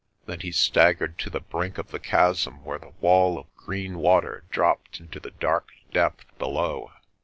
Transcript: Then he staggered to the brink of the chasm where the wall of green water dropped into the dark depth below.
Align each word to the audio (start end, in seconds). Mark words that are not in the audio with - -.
Then 0.25 0.39
he 0.39 0.51
staggered 0.51 1.19
to 1.19 1.29
the 1.29 1.39
brink 1.41 1.77
of 1.77 1.91
the 1.91 1.99
chasm 1.99 2.63
where 2.65 2.79
the 2.79 2.93
wall 3.01 3.37
of 3.37 3.55
green 3.55 3.99
water 3.99 4.45
dropped 4.49 4.99
into 4.99 5.19
the 5.19 5.29
dark 5.29 5.69
depth 5.91 6.25
below. 6.39 6.91